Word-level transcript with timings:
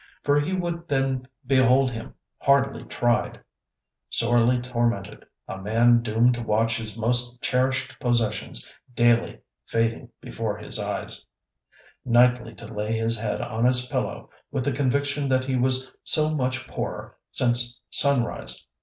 For 0.23 0.39
he 0.39 0.51
would 0.53 0.87
then 0.87 1.27
behold 1.45 1.91
him 1.91 2.15
hardly 2.39 2.83
tried, 2.85 3.39
sorely 4.09 4.59
tormented, 4.59 5.27
a 5.47 5.59
man 5.59 6.01
doomed 6.01 6.33
to 6.33 6.41
watch 6.43 6.75
his 6.77 6.97
most 6.97 7.39
cherished 7.43 7.99
possessions 7.99 8.67
daily 8.95 9.41
fading 9.67 10.09
before 10.19 10.57
his 10.57 10.79
eyes; 10.79 11.23
nightly 12.03 12.55
to 12.55 12.65
lay 12.65 12.93
his 12.93 13.15
head 13.19 13.41
on 13.41 13.63
his 13.65 13.85
pillow 13.89 14.31
with 14.49 14.65
the 14.65 14.71
conviction 14.71 15.29
that 15.29 15.45
he 15.45 15.55
was 15.55 15.91
so 16.03 16.33
much 16.33 16.67
poorer 16.67 17.15
since 17.29 17.79
sunrise. 17.91 18.65